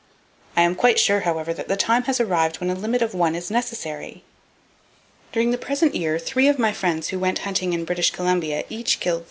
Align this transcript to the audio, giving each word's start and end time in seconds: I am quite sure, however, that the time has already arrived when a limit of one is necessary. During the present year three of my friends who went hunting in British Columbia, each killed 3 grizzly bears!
I 0.57 0.63
am 0.63 0.73
quite 0.73 0.97
sure, 0.99 1.19
however, 1.19 1.53
that 1.53 1.67
the 1.67 1.77
time 1.77 2.05
has 2.05 2.19
already 2.19 2.31
arrived 2.33 2.59
when 2.59 2.71
a 2.71 2.73
limit 2.73 3.03
of 3.03 3.13
one 3.13 3.35
is 3.35 3.51
necessary. 3.51 4.23
During 5.31 5.51
the 5.51 5.59
present 5.59 5.93
year 5.93 6.17
three 6.17 6.47
of 6.47 6.57
my 6.57 6.73
friends 6.73 7.09
who 7.09 7.19
went 7.19 7.37
hunting 7.45 7.71
in 7.71 7.85
British 7.85 8.09
Columbia, 8.09 8.63
each 8.67 8.99
killed 8.99 8.99
3 8.99 9.01
grizzly 9.01 9.13
bears! 9.19 9.19